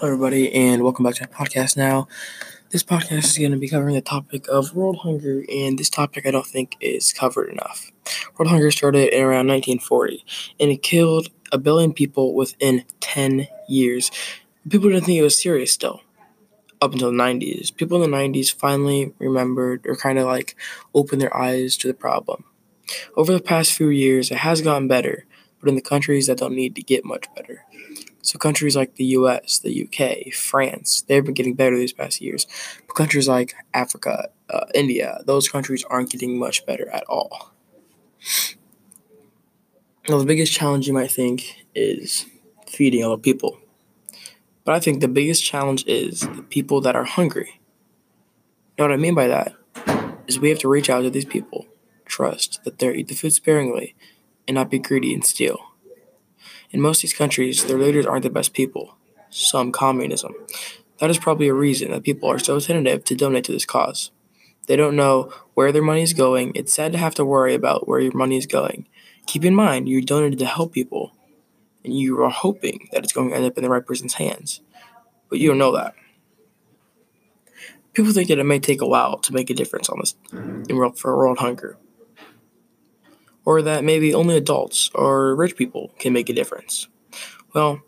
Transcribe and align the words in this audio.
Hello, 0.00 0.12
everybody, 0.12 0.52
and 0.54 0.84
welcome 0.84 1.04
back 1.04 1.16
to 1.16 1.22
the 1.22 1.26
podcast. 1.26 1.76
Now, 1.76 2.06
this 2.70 2.84
podcast 2.84 3.24
is 3.24 3.38
going 3.38 3.50
to 3.50 3.58
be 3.58 3.68
covering 3.68 3.96
the 3.96 4.00
topic 4.00 4.46
of 4.46 4.72
world 4.72 4.98
hunger, 4.98 5.44
and 5.52 5.76
this 5.76 5.90
topic 5.90 6.24
I 6.24 6.30
don't 6.30 6.46
think 6.46 6.76
is 6.80 7.12
covered 7.12 7.48
enough. 7.48 7.90
World 8.36 8.48
hunger 8.48 8.70
started 8.70 9.12
in 9.12 9.20
around 9.20 9.48
1940, 9.48 10.24
and 10.60 10.70
it 10.70 10.84
killed 10.84 11.30
a 11.50 11.58
billion 11.58 11.92
people 11.92 12.32
within 12.32 12.84
10 13.00 13.48
years. 13.68 14.12
People 14.68 14.88
didn't 14.88 15.06
think 15.06 15.18
it 15.18 15.22
was 15.22 15.42
serious 15.42 15.72
still, 15.72 16.02
up 16.80 16.92
until 16.92 17.10
the 17.10 17.16
90s. 17.18 17.74
People 17.74 18.00
in 18.00 18.08
the 18.08 18.16
90s 18.16 18.54
finally 18.54 19.12
remembered 19.18 19.84
or 19.84 19.96
kind 19.96 20.20
of 20.20 20.26
like 20.26 20.54
opened 20.94 21.20
their 21.20 21.36
eyes 21.36 21.76
to 21.76 21.88
the 21.88 21.92
problem. 21.92 22.44
Over 23.16 23.32
the 23.32 23.40
past 23.40 23.72
few 23.72 23.88
years, 23.88 24.30
it 24.30 24.38
has 24.38 24.62
gotten 24.62 24.86
better, 24.86 25.26
but 25.58 25.68
in 25.68 25.74
the 25.74 25.80
countries 25.80 26.28
that 26.28 26.38
don't 26.38 26.54
need 26.54 26.76
to 26.76 26.82
get 26.84 27.04
much 27.04 27.24
better. 27.34 27.64
So 28.22 28.38
countries 28.38 28.76
like 28.76 28.96
the 28.96 29.04
U.S., 29.04 29.58
the 29.58 29.72
U.K., 29.72 30.32
France, 30.34 31.02
they've 31.02 31.24
been 31.24 31.34
getting 31.34 31.54
better 31.54 31.76
these 31.76 31.92
past 31.92 32.20
years. 32.20 32.46
But 32.86 32.94
countries 32.94 33.28
like 33.28 33.54
Africa, 33.72 34.30
uh, 34.50 34.66
India, 34.74 35.20
those 35.24 35.48
countries 35.48 35.84
aren't 35.88 36.10
getting 36.10 36.38
much 36.38 36.66
better 36.66 36.90
at 36.90 37.04
all. 37.08 37.52
Now, 40.08 40.18
the 40.18 40.24
biggest 40.24 40.52
challenge 40.52 40.86
you 40.86 40.94
might 40.94 41.10
think 41.10 41.66
is 41.74 42.26
feeding 42.66 43.04
other 43.04 43.18
people. 43.18 43.58
But 44.64 44.74
I 44.74 44.80
think 44.80 45.00
the 45.00 45.08
biggest 45.08 45.44
challenge 45.44 45.86
is 45.86 46.20
the 46.20 46.42
people 46.42 46.80
that 46.82 46.96
are 46.96 47.04
hungry. 47.04 47.60
Now, 48.78 48.84
what 48.84 48.92
I 48.92 48.96
mean 48.96 49.14
by 49.14 49.28
that? 49.28 49.54
Is 50.26 50.38
we 50.38 50.50
have 50.50 50.58
to 50.60 50.68
reach 50.68 50.90
out 50.90 51.02
to 51.02 51.10
these 51.10 51.24
people, 51.24 51.66
trust 52.04 52.62
that 52.64 52.78
they 52.78 52.94
eat 52.94 53.08
the 53.08 53.14
food 53.14 53.32
sparingly, 53.32 53.94
and 54.46 54.54
not 54.56 54.70
be 54.70 54.78
greedy 54.78 55.14
and 55.14 55.24
steal. 55.24 55.67
In 56.70 56.80
most 56.80 56.98
of 56.98 57.02
these 57.02 57.14
countries, 57.14 57.64
their 57.64 57.78
leaders 57.78 58.06
aren't 58.06 58.24
the 58.24 58.30
best 58.30 58.52
people. 58.52 58.96
Some 59.30 59.72
communism. 59.72 60.34
That 60.98 61.10
is 61.10 61.18
probably 61.18 61.48
a 61.48 61.54
reason 61.54 61.90
that 61.92 62.02
people 62.02 62.30
are 62.30 62.38
so 62.38 62.60
tentative 62.60 63.04
to 63.04 63.14
donate 63.14 63.44
to 63.44 63.52
this 63.52 63.64
cause. 63.64 64.10
They 64.66 64.76
don't 64.76 64.96
know 64.96 65.32
where 65.54 65.72
their 65.72 65.82
money 65.82 66.02
is 66.02 66.12
going. 66.12 66.52
It's 66.54 66.74
sad 66.74 66.92
to 66.92 66.98
have 66.98 67.14
to 67.14 67.24
worry 67.24 67.54
about 67.54 67.88
where 67.88 68.00
your 68.00 68.12
money 68.12 68.36
is 68.36 68.46
going. 68.46 68.86
Keep 69.26 69.44
in 69.44 69.54
mind, 69.54 69.88
you 69.88 70.02
donated 70.02 70.38
to 70.40 70.46
help 70.46 70.72
people, 70.72 71.12
and 71.84 71.98
you 71.98 72.22
are 72.22 72.30
hoping 72.30 72.88
that 72.92 73.02
it's 73.02 73.12
going 73.12 73.30
to 73.30 73.36
end 73.36 73.46
up 73.46 73.56
in 73.56 73.62
the 73.62 73.70
right 73.70 73.86
person's 73.86 74.14
hands. 74.14 74.60
But 75.30 75.38
you 75.38 75.48
don't 75.48 75.58
know 75.58 75.74
that. 75.74 75.94
People 77.94 78.12
think 78.12 78.28
that 78.28 78.38
it 78.38 78.44
may 78.44 78.58
take 78.58 78.82
a 78.82 78.86
while 78.86 79.18
to 79.18 79.32
make 79.32 79.48
a 79.48 79.54
difference 79.54 79.88
on 79.88 79.98
this 80.00 80.14
in 80.68 80.76
world 80.76 80.98
for 80.98 81.16
world 81.16 81.38
hunger 81.38 81.78
or 83.48 83.62
that 83.62 83.82
maybe 83.82 84.12
only 84.12 84.36
adults 84.36 84.90
or 84.94 85.34
rich 85.34 85.56
people 85.56 85.90
can 85.98 86.12
make 86.12 86.28
a 86.28 86.34
difference. 86.34 86.86
Well, 87.54 87.80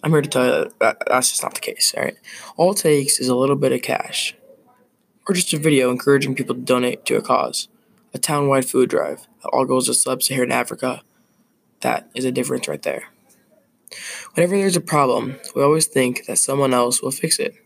I'm 0.00 0.12
here 0.12 0.22
to 0.22 0.28
tell 0.28 0.46
you 0.46 0.72
that 0.78 1.02
that's 1.08 1.30
just 1.30 1.42
not 1.42 1.54
the 1.54 1.60
case, 1.60 1.92
all 1.96 2.04
right? 2.04 2.16
All 2.56 2.70
it 2.70 2.76
takes 2.76 3.18
is 3.18 3.26
a 3.26 3.34
little 3.34 3.56
bit 3.56 3.72
of 3.72 3.82
cash, 3.82 4.36
or 5.26 5.34
just 5.34 5.52
a 5.54 5.58
video 5.58 5.90
encouraging 5.90 6.36
people 6.36 6.54
to 6.54 6.60
donate 6.60 7.04
to 7.06 7.16
a 7.16 7.20
cause, 7.20 7.66
a 8.14 8.18
town 8.18 8.46
wide 8.46 8.64
food 8.64 8.90
drive 8.90 9.26
that 9.42 9.48
all 9.48 9.64
goes 9.64 9.86
to 9.86 9.94
sub 9.94 10.22
Saharan 10.22 10.52
Africa. 10.52 11.02
That 11.80 12.08
is 12.14 12.24
a 12.24 12.30
difference 12.30 12.68
right 12.68 12.82
there. 12.82 13.08
Whenever 14.34 14.56
there's 14.56 14.76
a 14.76 14.80
problem, 14.80 15.40
we 15.56 15.64
always 15.64 15.86
think 15.86 16.26
that 16.26 16.38
someone 16.38 16.72
else 16.72 17.02
will 17.02 17.10
fix 17.10 17.40
it. 17.40 17.56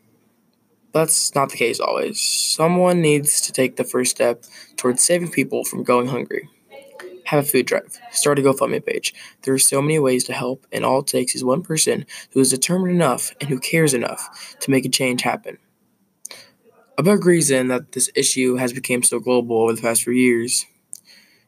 That's 0.93 1.35
not 1.35 1.51
the 1.51 1.59
case 1.59 1.81
always. 1.81 2.19
Someone 2.19 3.03
needs 3.03 3.43
to 3.43 3.53
take 3.53 3.77
the 3.77 3.85
first 3.85 4.13
step 4.13 4.45
towards 4.79 5.05
saving 5.05 5.33
people 5.33 5.65
from 5.65 5.85
going 5.85 6.07
hungry 6.07 6.49
have 7.27 7.45
a 7.45 7.47
food 7.47 7.67
drive, 7.67 7.99
start 8.13 8.39
a 8.39 8.43
GoFundMe 8.43 8.85
page. 8.85 9.13
There 9.43 9.53
are 9.53 9.59
so 9.59 9.83
many 9.83 9.99
ways 9.99 10.25
to 10.25 10.33
help, 10.33 10.65
and 10.73 10.85
all 10.85 11.01
it 11.01 11.09
takes 11.09 11.35
is 11.35 11.45
one 11.45 11.63
person 11.63 12.07
who 12.31 12.41
is 12.41 12.51
determined 12.51 12.95
enough 12.95 13.33
and 13.41 13.51
who 13.51 13.59
cares 13.59 13.95
enough 13.95 14.57
to 14.61 14.71
make 14.71 14.85
a 14.85 14.89
change 14.89 15.23
happen. 15.23 15.59
A 16.97 17.03
big 17.03 17.27
reason 17.27 17.69
that 17.69 17.93
this 17.93 18.11
issue 18.15 18.57
has 18.57 18.73
become 18.73 19.03
so 19.03 19.19
global 19.19 19.63
over 19.63 19.73
the 19.73 19.83
past 19.83 20.05
few 20.05 20.13
years 20.13 20.67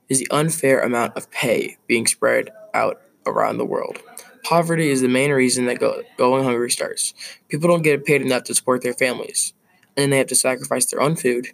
is 0.09 0.19
the 0.19 0.28
unfair 0.31 0.81
amount 0.81 1.17
of 1.17 1.31
pay 1.31 1.78
being 1.87 2.06
spread 2.06 2.50
out 2.75 3.00
around 3.25 3.59
the 3.59 3.65
world. 3.65 3.99
Poverty 4.43 4.91
is 4.91 5.00
the 5.00 5.09
main 5.09 5.31
reason 5.31 5.67
that 5.67 5.78
go, 5.78 6.03
going 6.17 6.43
hungry 6.43 6.71
starts. 6.71 7.15
People 7.49 7.69
don't 7.69 7.83
get 7.83 8.05
paid 8.05 8.22
enough 8.22 8.44
to 8.44 8.55
support 8.55 8.83
their 8.83 8.94
families, 8.94 9.53
and 9.97 10.03
then 10.03 10.11
they 10.11 10.19
have 10.19 10.27
to 10.27 10.34
sacrifice 10.34 10.87
their 10.87 11.00
own 11.00 11.15
food 11.15 11.49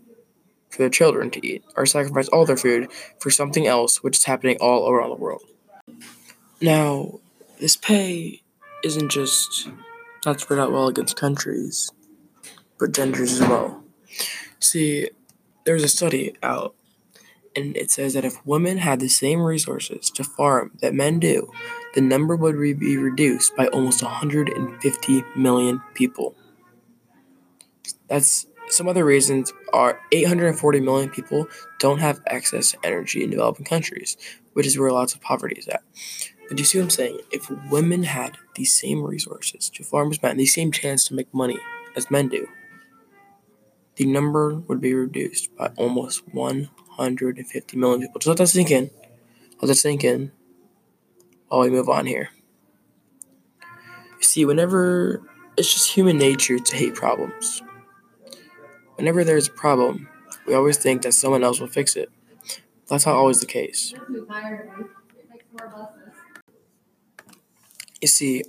for 0.75 0.83
their 0.83 0.91
children 0.91 1.31
to 1.31 1.47
eat, 1.47 1.65
or 1.77 1.87
sacrifice 1.87 2.29
all 2.29 2.45
their 2.45 2.57
food 2.57 2.91
for 3.21 3.31
something 3.31 3.67
else, 3.67 4.03
which 4.03 4.19
is 4.19 4.25
happening 4.25 4.57
all 4.61 4.91
around 4.91 5.11
the 5.11 5.17
world. 5.17 5.43
Now, 6.61 7.21
this 7.61 7.77
pay 7.77 8.43
isn't 8.83 9.11
just 9.11 9.69
not 10.27 10.41
spread 10.41 10.59
out 10.59 10.73
well 10.73 10.89
against 10.89 11.17
countries, 11.17 11.91
but 12.79 12.93
genders 12.93 13.41
as 13.41 13.49
well. 13.49 13.83
See, 14.59 15.11
there's 15.65 15.85
a 15.85 15.89
study 15.89 16.35
out, 16.43 16.75
and 17.55 17.77
it 17.77 17.91
says 17.91 18.15
that 18.15 18.25
if 18.25 18.45
women 18.47 18.79
had 18.79 19.01
the 19.01 19.09
same 19.09 19.41
resources 19.41 20.11
to 20.11 20.25
farm 20.25 20.73
that 20.81 20.95
men 20.95 21.19
do, 21.19 21.51
the 21.95 22.01
number 22.01 22.35
would 22.35 22.59
be 22.59 22.97
reduced 22.97 23.55
by 23.57 23.69
almost 23.69 24.03
150 24.03 25.25
million 25.37 25.81
people. 25.95 26.35
That's 28.09 28.47
some 28.69 28.89
other 28.89 29.05
reasons 29.05 29.53
are 29.73 30.01
840 30.13 30.81
million 30.81 31.11
people 31.11 31.47
don't 31.79 31.99
have 31.99 32.21
access 32.29 32.73
to 32.73 32.79
energy 32.85 33.23
in 33.23 33.31
developing 33.31 33.65
countries, 33.65 34.17
which 34.55 34.67
is 34.67 34.79
where 34.79 34.91
lots 34.91 35.15
of 35.15 35.21
poverty 35.21 35.57
is 35.57 35.69
at. 35.69 35.83
But 36.49 36.57
do 36.57 36.61
you 36.61 36.67
see 36.67 36.79
what 36.79 36.85
I'm 36.85 36.91
saying? 36.91 37.21
If 37.31 37.51
women 37.71 38.05
had 38.05 38.37
the 38.55 38.65
same 38.65 39.03
resources 39.03 39.71
to 39.71 39.85
farmers 39.85 40.23
men, 40.23 40.37
the 40.37 40.47
same 40.47 40.73
chance 40.73 41.05
to 41.07 41.15
make 41.15 41.33
money 41.33 41.59
as 41.97 42.11
men 42.11 42.29
do, 42.29 42.49
the 43.97 44.07
number 44.07 44.57
would 44.57 44.81
be 44.81 44.95
reduced 44.95 45.55
by 45.57 45.69
almost 45.77 46.27
150 46.33 47.77
million 47.77 48.01
people. 48.01 48.19
Just 48.19 48.27
let 48.29 48.39
that 48.39 48.49
sink 48.49 48.71
in. 48.71 48.91
Let 49.61 49.69
that 49.69 49.77
sink 49.77 50.05
in 50.05 50.33
while 51.49 51.61
we 51.61 51.71
move 51.71 51.89
on 51.89 52.07
here. 52.07 52.31
You 54.19 54.23
see, 54.23 54.45
whenever 54.45 55.23
it's 55.57 55.73
just 55.73 55.91
human 55.91 56.19
nature 56.19 56.59
to 56.59 56.77
hate 56.77 56.95
problems. 56.95 57.63
Whenever 58.97 59.25
there's 59.25 59.49
a 59.49 59.53
problem, 59.53 60.09
we 60.47 60.55
always 60.55 60.77
think 60.77 61.03
that 61.03 61.13
someone 61.13 61.43
else 61.43 61.61
will 61.61 61.69
fix 61.69 61.97
it. 61.97 62.11
That's 62.89 63.07
not 63.07 63.15
always 63.17 63.41
the 63.41 63.47
case. 63.47 63.95
You 68.01 68.09
see, 68.09 68.45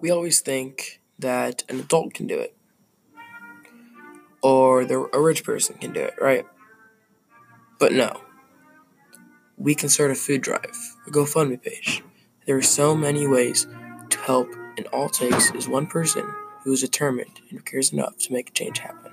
we 0.00 0.10
always 0.10 0.40
think 0.40 1.00
that 1.18 1.64
an 1.68 1.80
adult 1.80 2.14
can 2.14 2.26
do 2.26 2.38
it, 2.38 2.56
or 4.42 4.82
a 4.82 5.20
rich 5.20 5.44
person 5.44 5.76
can 5.76 5.92
do 5.92 6.00
it, 6.00 6.14
right? 6.20 6.46
But 7.78 7.92
no. 7.92 8.20
We 9.56 9.74
can 9.74 9.88
start 9.88 10.10
a 10.10 10.14
food 10.14 10.40
drive, 10.40 10.76
a 11.06 11.10
GoFundMe 11.10 11.62
page. 11.62 12.02
There 12.46 12.56
are 12.56 12.62
so 12.62 12.94
many 12.96 13.26
ways 13.26 13.66
to 14.10 14.18
help, 14.18 14.48
and 14.76 14.86
all 14.88 15.06
it 15.06 15.12
takes 15.12 15.50
is 15.52 15.68
one 15.68 15.86
person 15.86 16.24
who 16.64 16.72
is 16.72 16.80
determined 16.80 17.40
and 17.50 17.64
cares 17.64 17.92
enough 17.92 18.16
to 18.18 18.32
make 18.32 18.48
a 18.48 18.52
change 18.52 18.78
happen. 18.78 19.12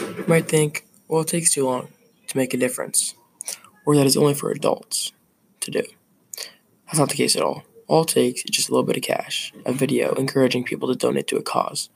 You 0.00 0.24
might 0.26 0.48
think, 0.48 0.86
well, 1.08 1.22
it 1.22 1.28
takes 1.28 1.52
too 1.52 1.64
long 1.64 1.88
to 2.28 2.36
make 2.36 2.54
a 2.54 2.58
difference, 2.58 3.14
or 3.84 3.96
that 3.96 4.06
it's 4.06 4.16
only 4.16 4.34
for 4.34 4.50
adults 4.50 5.12
to 5.60 5.70
do. 5.70 5.82
That's 6.86 6.98
not 6.98 7.08
the 7.08 7.16
case 7.16 7.36
at 7.36 7.42
all. 7.42 7.64
All 7.88 8.02
it 8.02 8.08
takes 8.08 8.42
is 8.42 8.50
just 8.50 8.68
a 8.68 8.72
little 8.72 8.86
bit 8.86 8.96
of 8.96 9.02
cash, 9.02 9.52
a 9.64 9.72
video 9.72 10.14
encouraging 10.14 10.64
people 10.64 10.88
to 10.88 10.94
donate 10.94 11.26
to 11.28 11.36
a 11.36 11.42
cause, 11.42 11.88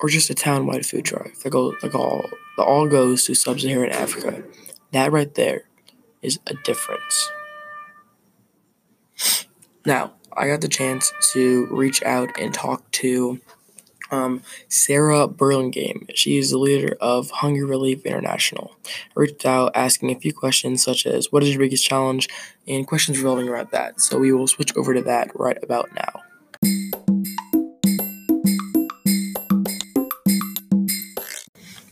or 0.00 0.08
just 0.08 0.30
a 0.30 0.34
town-wide 0.34 0.86
food 0.86 1.04
drive 1.04 1.38
that, 1.42 1.50
goes, 1.50 1.74
that, 1.82 1.94
all, 1.94 2.24
that 2.56 2.64
all 2.64 2.88
goes 2.88 3.24
to 3.24 3.34
sub-Saharan 3.34 3.90
Africa. 3.90 4.42
That 4.92 5.12
right 5.12 5.32
there 5.34 5.64
is 6.22 6.38
a 6.46 6.54
difference. 6.64 7.30
Now, 9.84 10.14
I 10.36 10.48
got 10.48 10.60
the 10.60 10.68
chance 10.68 11.12
to 11.32 11.66
reach 11.66 12.02
out 12.02 12.30
and 12.40 12.54
talk 12.54 12.90
to 12.92 13.40
um, 14.10 14.42
Sarah 14.68 15.26
Burlingame. 15.26 16.06
She 16.14 16.38
is 16.38 16.50
the 16.50 16.58
leader 16.58 16.96
of 17.00 17.30
Hunger 17.30 17.66
Relief 17.66 18.04
International. 18.06 18.74
I 18.86 19.20
reached 19.20 19.46
out 19.46 19.72
asking 19.74 20.10
a 20.10 20.18
few 20.18 20.32
questions 20.32 20.82
such 20.82 21.06
as 21.06 21.32
what 21.32 21.42
is 21.42 21.50
your 21.50 21.60
biggest 21.60 21.86
challenge 21.86 22.28
and 22.66 22.86
questions 22.86 23.18
revolving 23.18 23.48
around 23.48 23.68
that. 23.72 24.00
So 24.00 24.18
we 24.18 24.32
will 24.32 24.46
switch 24.46 24.76
over 24.76 24.94
to 24.94 25.02
that 25.02 25.30
right 25.34 25.58
about 25.62 25.90
now. 25.94 26.22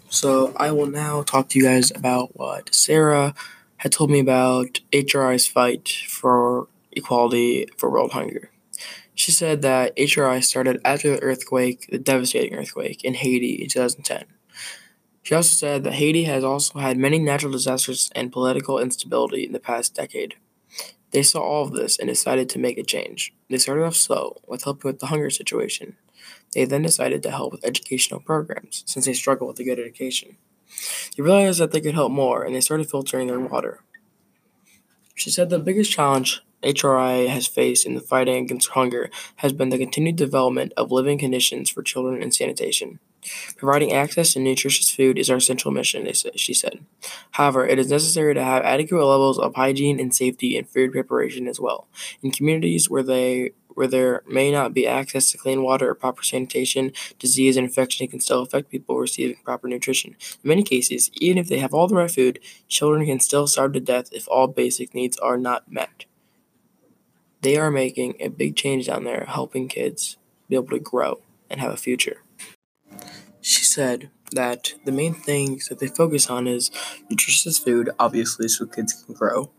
So 0.08 0.52
I 0.56 0.70
will 0.72 0.86
now 0.86 1.22
talk 1.22 1.48
to 1.50 1.58
you 1.58 1.64
guys 1.64 1.90
about 1.90 2.36
what 2.36 2.74
Sarah 2.74 3.34
had 3.78 3.92
told 3.92 4.10
me 4.10 4.20
about 4.20 4.80
HRI's 4.92 5.46
fight 5.46 5.88
for 6.06 6.68
equality 6.92 7.66
for 7.76 7.90
world 7.90 8.12
hunger. 8.12 8.50
She 9.14 9.32
said 9.32 9.62
that 9.62 9.96
HRI 9.96 10.42
started 10.42 10.80
after 10.84 11.10
the 11.10 11.22
earthquake, 11.22 11.88
the 11.90 11.98
devastating 11.98 12.54
earthquake 12.54 13.04
in 13.04 13.14
Haiti 13.14 13.54
in 13.62 13.68
2010. 13.68 14.24
She 15.22 15.34
also 15.34 15.54
said 15.54 15.84
that 15.84 15.94
Haiti 15.94 16.24
has 16.24 16.42
also 16.42 16.78
had 16.78 16.96
many 16.96 17.18
natural 17.18 17.52
disasters 17.52 18.10
and 18.14 18.32
political 18.32 18.78
instability 18.78 19.44
in 19.44 19.52
the 19.52 19.60
past 19.60 19.94
decade. 19.94 20.36
They 21.10 21.22
saw 21.22 21.40
all 21.40 21.64
of 21.64 21.72
this 21.72 21.98
and 21.98 22.08
decided 22.08 22.48
to 22.50 22.58
make 22.58 22.78
a 22.78 22.82
change. 22.82 23.34
They 23.48 23.58
started 23.58 23.84
off 23.84 23.96
slow 23.96 24.40
with 24.46 24.64
helping 24.64 24.88
with 24.88 25.00
the 25.00 25.06
hunger 25.06 25.30
situation. 25.30 25.96
They 26.54 26.64
then 26.64 26.82
decided 26.82 27.22
to 27.22 27.30
help 27.30 27.52
with 27.52 27.64
educational 27.64 28.20
programs 28.20 28.84
since 28.86 29.06
they 29.06 29.12
struggle 29.12 29.46
with 29.46 29.58
a 29.60 29.64
good 29.64 29.78
education. 29.78 30.36
They 31.16 31.22
realized 31.22 31.60
that 31.60 31.72
they 31.72 31.80
could 31.80 31.94
help 31.94 32.12
more 32.12 32.44
and 32.44 32.54
they 32.54 32.60
started 32.60 32.88
filtering 32.88 33.26
their 33.26 33.40
water. 33.40 33.82
She 35.14 35.30
said 35.30 35.50
the 35.50 35.58
biggest 35.58 35.90
challenge 35.90 36.42
HRI 36.62 37.28
has 37.28 37.46
faced 37.46 37.86
in 37.86 37.94
the 37.94 38.00
fighting 38.00 38.44
against 38.44 38.70
hunger 38.70 39.10
has 39.36 39.52
been 39.52 39.70
the 39.70 39.78
continued 39.78 40.16
development 40.16 40.72
of 40.76 40.92
living 40.92 41.18
conditions 41.18 41.70
for 41.70 41.82
children 41.82 42.22
and 42.22 42.34
sanitation. 42.34 42.98
Providing 43.56 43.92
access 43.92 44.32
to 44.32 44.40
nutritious 44.40 44.90
food 44.90 45.18
is 45.18 45.30
our 45.30 45.40
central 45.40 45.72
mission, 45.72 46.10
she 46.36 46.54
said. 46.54 46.84
However, 47.32 47.66
it 47.66 47.78
is 47.78 47.90
necessary 47.90 48.34
to 48.34 48.44
have 48.44 48.62
adequate 48.62 49.04
levels 49.04 49.38
of 49.38 49.54
hygiene 49.54 50.00
and 50.00 50.14
safety 50.14 50.56
in 50.56 50.64
food 50.64 50.92
preparation 50.92 51.46
as 51.46 51.60
well. 51.60 51.88
In 52.22 52.30
communities 52.30 52.88
where 52.88 53.02
they 53.02 53.52
where 53.74 53.86
there 53.86 54.22
may 54.26 54.50
not 54.50 54.74
be 54.74 54.86
access 54.86 55.30
to 55.30 55.38
clean 55.38 55.62
water 55.62 55.88
or 55.88 55.94
proper 55.94 56.22
sanitation, 56.22 56.92
disease 57.18 57.56
and 57.56 57.66
infection 57.66 58.06
can 58.08 58.20
still 58.20 58.42
affect 58.42 58.68
people 58.68 58.98
receiving 58.98 59.36
proper 59.44 59.68
nutrition. 59.68 60.16
In 60.42 60.48
many 60.48 60.62
cases, 60.62 61.10
even 61.14 61.38
if 61.38 61.48
they 61.48 61.60
have 61.60 61.72
all 61.72 61.86
the 61.86 61.94
right 61.94 62.10
food, 62.10 62.40
children 62.68 63.06
can 63.06 63.20
still 63.20 63.46
starve 63.46 63.72
to 63.74 63.80
death 63.80 64.08
if 64.12 64.28
all 64.28 64.48
basic 64.48 64.92
needs 64.92 65.16
are 65.18 65.38
not 65.38 65.70
met. 65.70 66.04
They 67.42 67.56
are 67.56 67.70
making 67.70 68.16
a 68.20 68.28
big 68.28 68.56
change 68.56 68.86
down 68.86 69.04
there, 69.04 69.24
helping 69.26 69.68
kids 69.68 70.16
be 70.48 70.56
able 70.56 70.68
to 70.68 70.78
grow 70.78 71.22
and 71.48 71.60
have 71.60 71.72
a 71.72 71.76
future. 71.76 72.22
She 73.40 73.64
said 73.64 74.10
that 74.32 74.74
the 74.84 74.92
main 74.92 75.14
things 75.14 75.68
that 75.68 75.78
they 75.78 75.86
focus 75.86 76.28
on 76.28 76.46
is 76.46 76.70
nutritious 77.08 77.58
food, 77.58 77.90
obviously, 77.98 78.48
so 78.48 78.66
kids 78.66 78.92
can 78.92 79.14
grow, 79.14 79.50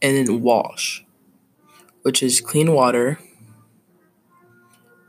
and 0.00 0.16
then 0.16 0.40
wash, 0.40 1.04
which 2.02 2.22
is 2.22 2.40
clean 2.40 2.72
water, 2.72 3.18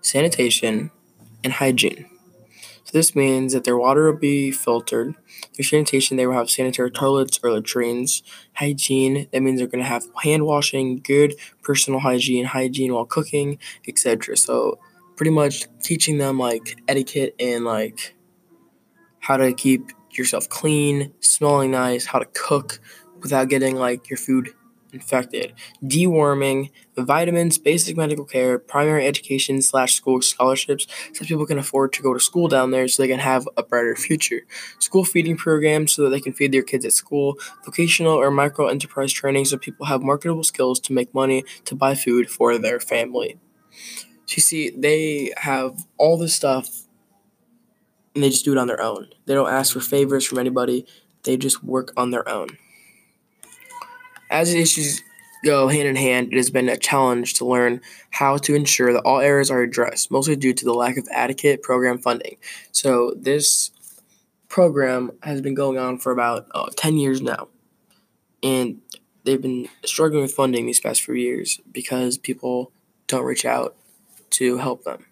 sanitation, 0.01 0.91
and 1.43 1.53
hygiene. 1.53 2.05
This 2.91 3.15
means 3.15 3.53
that 3.53 3.63
their 3.63 3.77
water 3.77 4.11
will 4.11 4.19
be 4.19 4.51
filtered. 4.51 5.15
Their 5.57 5.63
sanitation, 5.63 6.17
they 6.17 6.27
will 6.27 6.33
have 6.33 6.49
sanitary 6.49 6.91
toilets 6.91 7.39
or 7.41 7.51
latrines. 7.51 8.21
Hygiene, 8.55 9.27
that 9.31 9.41
means 9.41 9.59
they're 9.59 9.67
going 9.67 9.83
to 9.83 9.89
have 9.89 10.05
hand 10.23 10.45
washing, 10.45 10.97
good 10.97 11.35
personal 11.61 12.01
hygiene, 12.01 12.45
hygiene 12.45 12.93
while 12.93 13.05
cooking, 13.05 13.59
etc. 13.87 14.35
So 14.35 14.79
pretty 15.15 15.31
much 15.31 15.67
teaching 15.81 16.17
them 16.17 16.37
like 16.37 16.81
etiquette 16.87 17.35
and 17.39 17.63
like 17.63 18.15
how 19.19 19.37
to 19.37 19.53
keep 19.53 19.91
yourself 20.11 20.49
clean, 20.49 21.13
smelling 21.21 21.71
nice, 21.71 22.05
how 22.05 22.19
to 22.19 22.25
cook 22.33 22.79
without 23.21 23.49
getting 23.49 23.75
like 23.75 24.09
your 24.09 24.17
food 24.17 24.49
infected, 24.93 25.53
deworming, 25.83 26.69
vitamins, 26.97 27.57
basic 27.57 27.97
medical 27.97 28.25
care, 28.25 28.59
primary 28.59 29.05
education 29.05 29.61
slash 29.61 29.93
school 29.93 30.21
scholarships, 30.21 30.87
so 31.13 31.25
people 31.25 31.45
can 31.45 31.57
afford 31.57 31.93
to 31.93 32.01
go 32.01 32.13
to 32.13 32.19
school 32.19 32.47
down 32.47 32.71
there 32.71 32.87
so 32.87 33.01
they 33.01 33.07
can 33.07 33.19
have 33.19 33.47
a 33.57 33.63
brighter 33.63 33.95
future. 33.95 34.41
School 34.79 35.03
feeding 35.03 35.37
programs 35.37 35.93
so 35.93 36.03
that 36.03 36.09
they 36.09 36.21
can 36.21 36.33
feed 36.33 36.51
their 36.51 36.61
kids 36.61 36.85
at 36.85 36.93
school, 36.93 37.37
vocational 37.65 38.13
or 38.13 38.31
micro 38.31 38.67
enterprise 38.67 39.11
training 39.11 39.45
so 39.45 39.57
people 39.57 39.85
have 39.85 40.01
marketable 40.01 40.43
skills 40.43 40.79
to 40.81 40.93
make 40.93 41.13
money 41.13 41.43
to 41.65 41.75
buy 41.75 41.95
food 41.95 42.29
for 42.29 42.57
their 42.57 42.79
family. 42.79 43.37
So 44.25 44.35
you 44.35 44.41
see, 44.41 44.69
they 44.69 45.33
have 45.37 45.85
all 45.97 46.17
this 46.17 46.35
stuff 46.35 46.83
and 48.13 48.23
they 48.23 48.29
just 48.29 48.45
do 48.45 48.51
it 48.51 48.57
on 48.57 48.67
their 48.67 48.81
own. 48.81 49.07
They 49.25 49.33
don't 49.33 49.51
ask 49.51 49.73
for 49.73 49.79
favors 49.79 50.25
from 50.25 50.39
anybody, 50.39 50.85
they 51.23 51.37
just 51.37 51.63
work 51.63 51.93
on 51.95 52.11
their 52.11 52.27
own. 52.27 52.57
As 54.31 54.53
issues 54.53 55.03
go 55.43 55.67
hand 55.67 55.87
in 55.87 55.95
hand, 55.95 56.31
it 56.31 56.37
has 56.37 56.49
been 56.49 56.69
a 56.69 56.77
challenge 56.77 57.35
to 57.35 57.45
learn 57.45 57.81
how 58.11 58.37
to 58.37 58.55
ensure 58.55 58.93
that 58.93 59.01
all 59.01 59.19
errors 59.19 59.51
are 59.51 59.61
addressed, 59.61 60.09
mostly 60.09 60.35
due 60.35 60.53
to 60.53 60.65
the 60.65 60.73
lack 60.73 60.97
of 60.97 61.07
adequate 61.11 61.61
program 61.61 61.97
funding. 61.97 62.37
So, 62.71 63.13
this 63.17 63.71
program 64.47 65.11
has 65.23 65.41
been 65.41 65.53
going 65.53 65.77
on 65.77 65.97
for 65.97 66.11
about 66.11 66.47
uh, 66.53 66.69
10 66.75 66.97
years 66.97 67.21
now. 67.21 67.47
And 68.43 68.81
they've 69.23 69.41
been 69.41 69.69
struggling 69.85 70.23
with 70.23 70.33
funding 70.33 70.65
these 70.65 70.79
past 70.79 71.01
few 71.01 71.13
years 71.13 71.59
because 71.71 72.17
people 72.17 72.71
don't 73.07 73.23
reach 73.23 73.45
out 73.45 73.75
to 74.31 74.57
help 74.57 74.83
them. 74.83 75.05